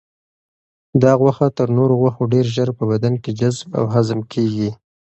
[1.01, 4.69] دا غوښه تر نورو غوښو ډېر ژر په بدن کې جذب او هضم کیږي.